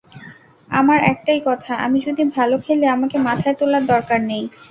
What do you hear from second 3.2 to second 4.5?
মাথায় তোলার দরকার নেই।